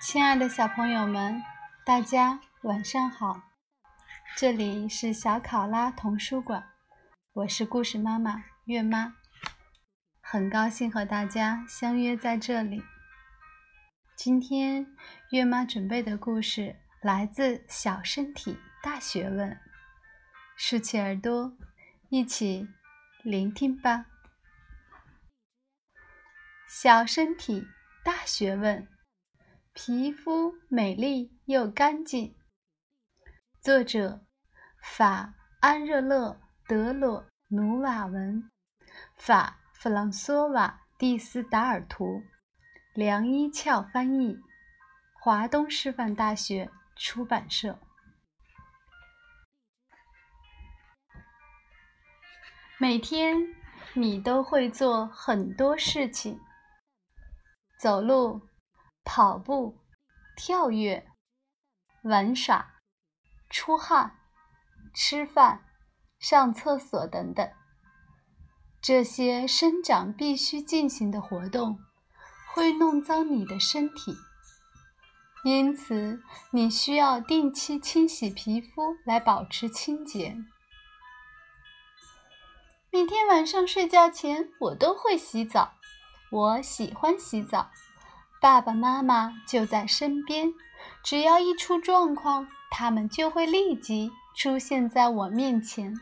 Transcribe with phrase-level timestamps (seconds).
[0.00, 1.42] 亲爱的小朋友们，
[1.84, 3.42] 大家晚上好！
[4.36, 6.64] 这里是小考拉童书馆，
[7.32, 9.16] 我是故事妈妈月妈，
[10.20, 12.80] 很高兴和大家相约在这里。
[14.14, 14.86] 今天
[15.32, 19.50] 月妈准备的故事来自《小身体大学问》，
[20.56, 21.52] 竖起耳朵，
[22.08, 22.68] 一起
[23.24, 24.06] 聆听吧。
[26.68, 27.66] 小身体
[28.04, 28.86] 大学问。
[29.80, 32.34] 皮肤美丽又干净。
[33.60, 34.26] 作者：
[34.82, 38.50] 法安热勒德罗努瓦文，
[39.14, 42.24] 法弗朗索瓦蒂斯达尔图，
[42.92, 44.36] 梁一翘翻译，
[45.14, 47.78] 华东师范大学出版社。
[52.78, 53.36] 每天
[53.94, 56.40] 你都会做很多事情，
[57.78, 58.47] 走路。
[59.10, 59.78] 跑步、
[60.36, 61.08] 跳跃、
[62.02, 62.74] 玩耍、
[63.48, 64.18] 出汗、
[64.94, 65.64] 吃饭、
[66.18, 67.50] 上厕所等等，
[68.82, 71.78] 这些生长必须进行的活动
[72.52, 74.14] 会弄脏你的身体，
[75.42, 80.36] 因此你需要定期清洗皮肤来保持清洁。
[82.92, 85.72] 每天晚上睡觉前，我都会洗澡，
[86.30, 87.70] 我喜欢洗澡。
[88.40, 90.52] 爸爸妈妈就在身边，
[91.02, 95.98] 只要一出状况，他们就会立即出现在我面前。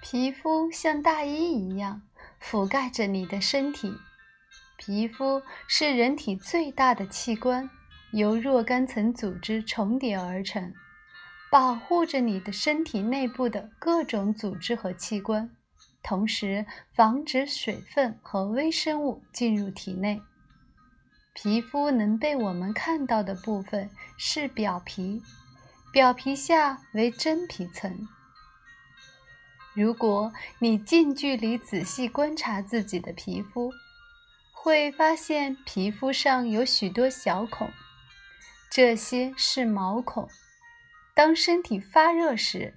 [0.00, 2.02] 皮肤像大衣一样
[2.40, 3.96] 覆盖着你的身体，
[4.76, 7.68] 皮肤是人体最大的器官，
[8.12, 10.72] 由若干层组织重叠而成，
[11.50, 15.50] 保护着你的身体内部的各种组织和器官。
[16.02, 20.20] 同时，防止水分和微生物进入体内。
[21.34, 23.88] 皮肤能被我们看到的部分
[24.18, 25.22] 是表皮，
[25.92, 28.06] 表皮下为真皮层。
[29.74, 33.72] 如果你近距离仔细观察自己的皮肤，
[34.52, 37.70] 会发现皮肤上有许多小孔，
[38.70, 40.28] 这些是毛孔。
[41.14, 42.74] 当身体发热时，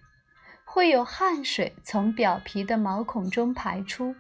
[0.76, 4.14] 会有汗水从表皮的毛孔中排出。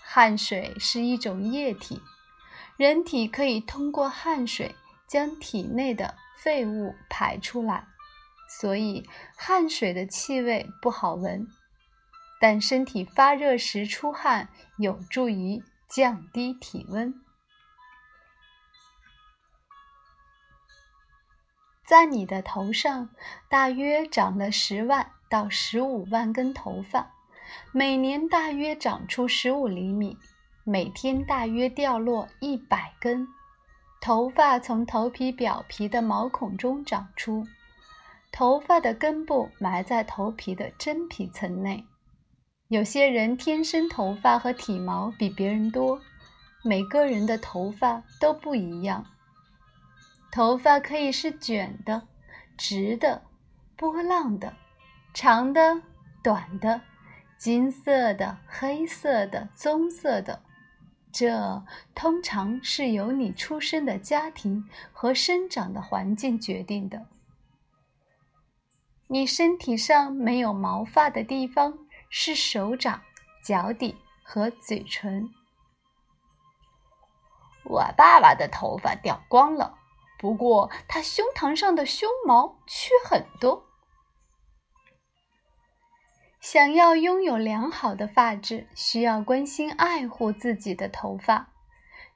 [0.00, 2.00] 汗水是一种液体，
[2.76, 4.76] 人体可以通过汗水
[5.08, 7.84] 将体内的废物排出来，
[8.48, 9.04] 所以
[9.36, 11.48] 汗水的气味不好闻。
[12.40, 17.12] 但身体发热时出汗有助于降低体温。
[21.84, 23.10] 在你的头上
[23.48, 25.10] 大约长了十万。
[25.30, 27.14] 到十五万根头发，
[27.72, 30.18] 每年大约长出十五厘米，
[30.64, 33.26] 每天大约掉落一百根。
[34.00, 37.46] 头发从头皮表皮的毛孔中长出，
[38.32, 41.86] 头发的根部埋在头皮的真皮层内。
[42.68, 46.00] 有些人天生头发和体毛比别人多，
[46.64, 49.04] 每个人的头发都不一样。
[50.32, 52.08] 头发可以是卷的、
[52.56, 53.22] 直的、
[53.76, 54.54] 波浪的。
[55.12, 55.82] 长的、
[56.22, 56.80] 短的、
[57.36, 60.42] 金色的、黑色的、棕色的，
[61.12, 61.62] 这
[61.94, 67.06] 通常是由你出生的家庭和生长的环境决定的。
[69.08, 71.76] 你身体上没有毛发的地方
[72.08, 73.02] 是手掌、
[73.44, 75.28] 脚底和嘴唇。
[77.64, 79.76] 我爸爸的头发掉光了，
[80.18, 83.64] 不过他胸膛上的胸毛却很多。
[86.40, 91.50] 想要拥有良好的发质，需要关心爱护自己的头发。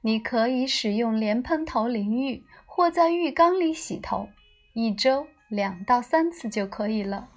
[0.01, 4.29] 你可以使用莲蓬头淋浴，或在浴缸里洗头，
[4.73, 7.29] 一周两到三次就可以了。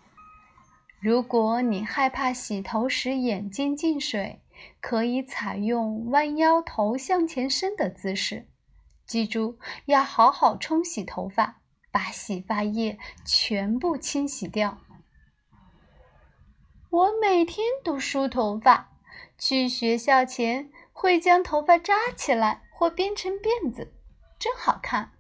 [0.99, 4.41] 如果你害怕洗头时眼睛进水，
[4.81, 8.49] 可以采用弯腰头向前伸的姿势。
[9.07, 11.61] 记住要好好冲洗头发，
[11.93, 14.79] 把洗发液全部清洗掉。
[16.91, 18.91] 我每天都梳头发，
[19.37, 23.93] 去学校前会将头发扎起来或编成辫子，
[24.39, 25.13] 真好看。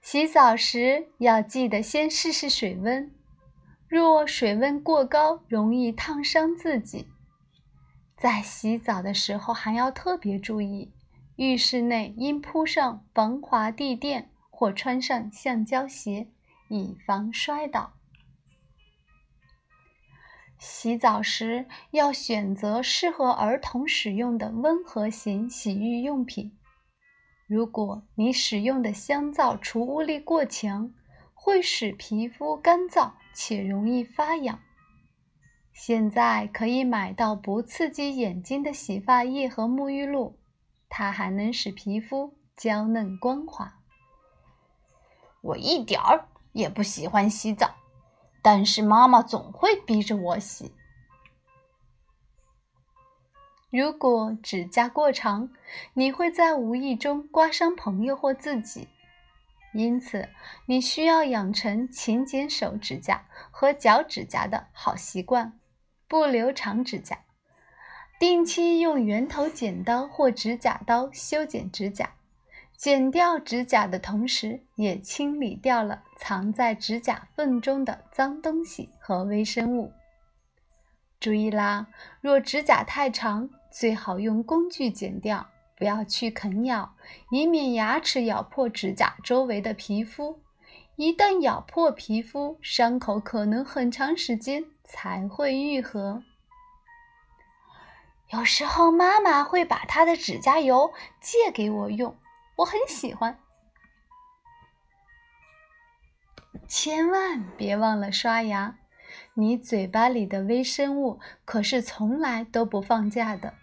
[0.00, 3.12] 洗澡时要记得先试试水温，
[3.88, 7.08] 若水温过高，容易烫伤自己。
[8.16, 10.92] 在洗澡的时候还要特别注意，
[11.34, 16.28] 浴室内应铺上防滑地垫或穿上橡胶鞋，
[16.68, 17.94] 以防摔倒。
[20.66, 26.56] 洗澡时要选择适合儿童使用的温和型洗浴用品。
[27.46, 30.90] 如果你使用的香皂除污力过强，
[31.34, 34.58] 会使皮肤干燥且容易发痒。
[35.74, 40.38] 现在可以买到不刺激眼睛的洗发液和沐浴露，
[40.88, 43.74] 它还能使皮肤娇嫩光滑。
[45.42, 47.74] 我一点儿也不喜欢洗澡，
[48.44, 50.70] 但是妈妈总会逼着我洗。
[53.70, 55.48] 如果指甲过长，
[55.94, 58.86] 你会在无意中刮伤朋友或自己，
[59.72, 60.28] 因此
[60.66, 65.58] 你需要养成勤剪手指甲和脚指甲的好习惯，
[66.06, 67.20] 不留长指甲，
[68.20, 72.12] 定期用圆头剪刀或指甲刀修剪指甲，
[72.76, 79.92] 剪掉指甲的同时，也清理掉了藏在指甲缝中的脏东西和微生物。
[81.20, 81.86] 注意啦，
[82.20, 86.94] 若指甲太长，最好用工具剪掉，不要去啃咬，
[87.30, 90.40] 以免牙齿咬破指甲周围的皮肤。
[90.96, 96.22] 一旦咬破皮肤，伤口可能很长时间才会愈合。
[98.30, 102.16] 有时候妈妈会把她的指甲油借给我用，
[102.56, 103.38] 我很喜欢。
[106.68, 108.78] 千万别忘了刷牙，
[109.34, 113.54] 你嘴巴里的微生物可是从来都不放假的。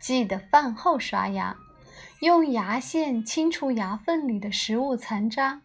[0.00, 1.56] 记得饭后刷牙，
[2.20, 5.62] 用牙线清除牙缝里的食物残渣。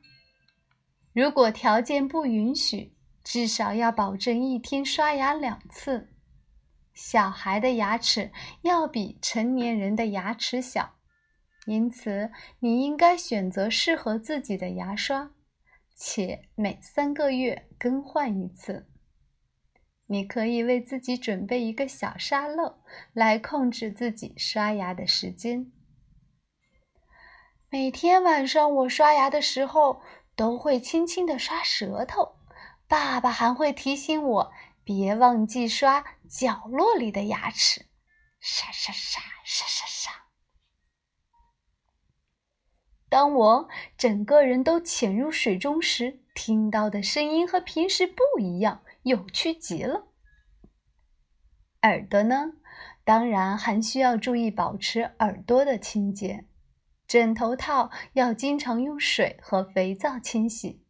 [1.13, 6.09] 如果条件不允许，至少要保证一天刷牙两次。
[6.93, 8.31] 小孩的牙齿
[8.61, 10.95] 要比成年人的牙齿小，
[11.65, 15.31] 因此你应该选择适合自己的牙刷，
[15.95, 18.89] 且每三个月更换一次。
[20.07, 22.83] 你可以为自己准备一个小沙漏，
[23.13, 25.71] 来控制自己刷牙的时间。
[27.69, 30.01] 每天晚上我刷牙的时候，
[30.35, 32.35] 都会轻轻地刷舌头。
[32.87, 34.51] 爸爸还会提醒我，
[34.83, 37.85] 别忘记刷角落里的牙齿。
[38.41, 40.22] 沙沙沙沙沙沙。
[43.13, 48.81] 当我整个人都潜入水中时，听到的声音和平时不一样。
[49.03, 50.07] 有趣极了。
[51.83, 52.53] 耳朵呢，
[53.03, 56.45] 当然还需要注意保持耳朵的清洁。
[57.05, 60.83] 枕头套要经常用水和肥皂清洗。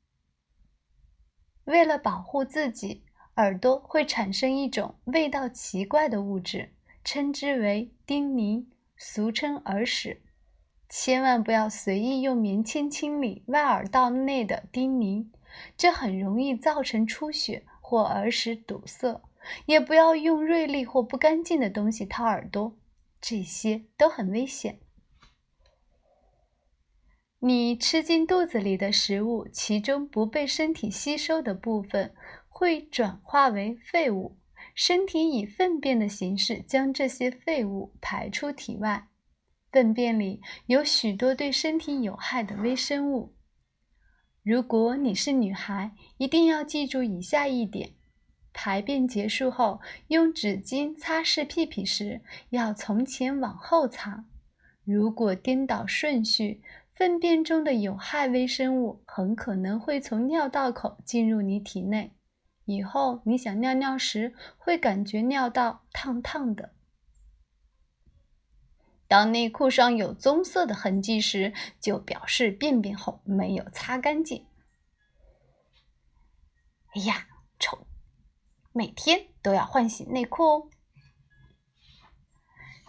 [1.65, 3.03] 为了保护自己，
[3.35, 6.73] 耳朵会产生一种味道奇怪的物质，
[7.03, 8.65] 称之为叮咛，
[8.95, 10.21] 俗称耳屎。
[10.95, 15.25] 千万不要随意用棉签清理外耳道内的叮咛，
[15.75, 17.65] 这很容易造成出血。
[17.85, 19.21] 或耳屎堵塞，
[19.65, 22.75] 也不要用锐利或不干净的东西掏耳朵，
[23.19, 24.79] 这些都很危险。
[27.39, 32.15] 你吃进肚子里的食物，其中不被身体吸收的部分
[32.47, 34.37] 会转化为废物，
[34.73, 39.07] 身体以粪便的形式将这些废物排出体外。
[39.73, 43.33] 粪便里有许多对身体有害的微生物。
[44.43, 47.89] 如果你是女孩，一定要记住以下一点：
[48.53, 54.25] 排便结束后，用纸巾擦拭屁屁时，要从前往后擦。
[54.83, 56.61] 如果颠倒顺序，
[56.93, 62.11] 粪便中的有害微生物很可能会从尿道口进入你体内，
[62.65, 66.73] 以后你想尿尿时会感觉尿道烫烫的。
[69.13, 74.47] 当内裤上有棕色的痕迹时，就表示便便后没有擦干净。
[76.95, 77.27] 哎呀，
[77.59, 77.85] 臭！
[78.71, 80.69] 每天都要换洗内裤哦。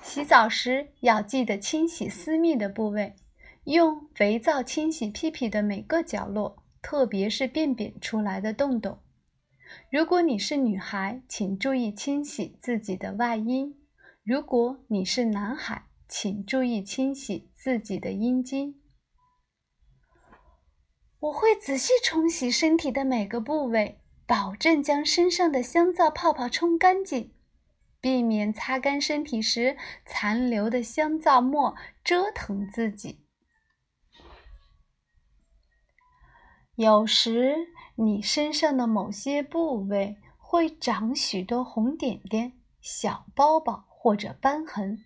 [0.02, 3.16] 洗澡时要记得清洗私密的部位，
[3.64, 8.98] 用肥皂清洗屁屁的每个角落，特别是便便出来的洞洞。
[9.90, 13.74] 如果你是女孩，请注意清洗自己的外阴；
[14.22, 18.80] 如果你是男孩，请注意清洗自己的阴茎。
[21.20, 27.34] 我会仔细冲洗身体的每个部位，保证将身上的香皂泡泡冲干净，
[28.00, 33.24] 避免擦干身体时残留的香皂沫折腾自己。
[36.76, 44.98] 有时你身上的某些部位会长许多红点点、小包包或者斑痕。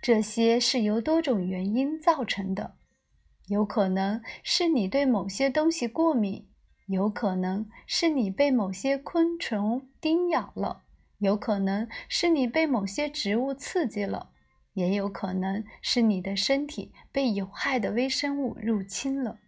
[0.00, 2.76] 这些是由多种原因造成的，
[3.48, 6.48] 有可能是你对某些东西过敏，
[6.86, 10.84] 有可能是你被某些昆虫叮咬了，
[11.18, 14.30] 有可能是你被某些植物刺激了，
[14.74, 19.38] 也有可能是你的身体被有害的微生物入侵了。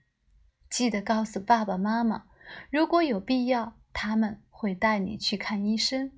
[0.69, 2.25] 记得告诉爸爸妈妈，
[2.71, 6.11] 如果有必要，他们会带你去看医生，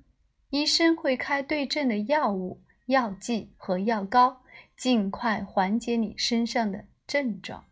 [0.49, 4.43] 医生会开对症的药物、药剂和药膏，
[4.75, 7.65] 尽快缓解你身上的症状。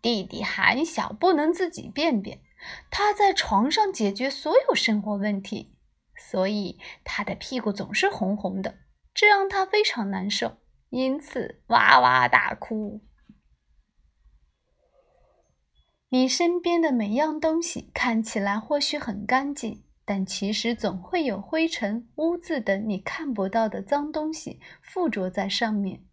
[0.00, 2.40] 弟弟还小，不能自己便便，
[2.90, 5.76] 他在床上解决所有生活问题，
[6.16, 8.78] 所以他的屁股总是红红的，
[9.14, 10.58] 这让他非常难受，
[10.90, 13.00] 因此哇哇大哭。
[16.08, 26.04] 你身边的每样东西看起来或许很干净，但其实总会有灰尘、污渍等你看不到的脏东西附着在上面。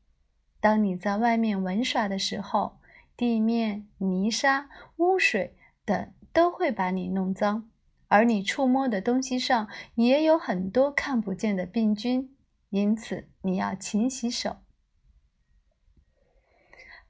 [0.62, 2.80] 当你在外面玩耍的时候，
[3.18, 7.70] 地面、泥沙、污水等都会把你弄脏，
[8.08, 12.34] 而你触摸的东西上也有很多看不见的病菌，
[12.70, 14.60] 因此你要勤洗手。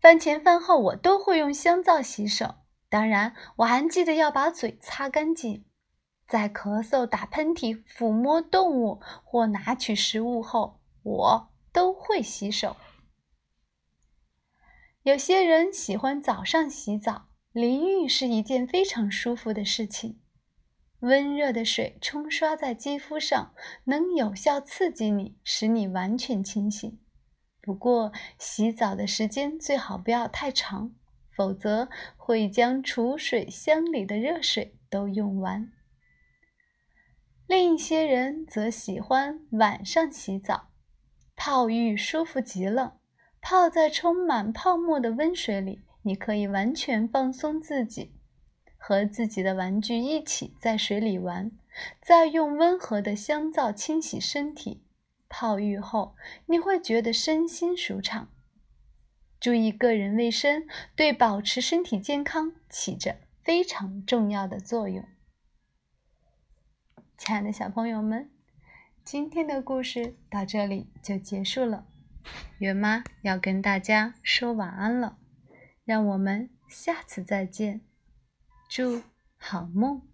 [0.02, 2.56] 饭前饭后我都会用香皂洗手，
[2.90, 5.66] 当然我还记得要把嘴擦干净。
[6.30, 12.76] 在咳嗽、打喷嚏、抚摸动物或拿取食物后，我都会洗手。
[15.02, 20.20] 有些人喜欢早上洗澡，淋浴是一件非常舒服的事情。
[21.00, 23.56] 温热的水冲刷在肌肤上，
[23.86, 27.00] 能有效刺激你，使你完全清醒。
[27.60, 30.94] 不过，洗澡的时间最好不要太长，
[31.36, 35.72] 否则会将储水箱里的热水都用完。
[37.50, 40.68] 另一些人则喜欢晚上洗澡，
[41.36, 43.00] 泡浴舒服极了。
[43.42, 48.14] 泡在充满泡沫的温水里，你可以完全放松自己，
[48.78, 51.52] 和自己的玩具一起在水里玩，
[52.00, 54.84] 再用温和的香皂清洗身体。
[55.28, 56.14] 泡浴后，
[56.46, 58.30] 你会觉得身心舒畅。
[59.40, 65.04] 注意个人卫生，对保持身体健康起着非常重要的作用。
[67.20, 68.32] 亲爱的小朋友们，
[69.04, 71.86] 今天的故事到这里就结束了。
[72.60, 75.18] 月妈要跟大家说晚安了，
[75.84, 77.82] 让我们下次再见，
[78.70, 79.04] 祝
[79.38, 80.09] 好梦。